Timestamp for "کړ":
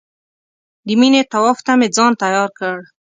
2.59-2.77